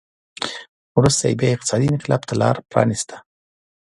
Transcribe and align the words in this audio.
وروسته 0.97 1.23
یې 1.27 1.37
بیا 1.39 1.49
اقتصادي 1.55 1.87
انقلاب 1.91 2.21
ته 2.27 2.33
لار 2.41 2.55
پرانېسته 2.71 3.15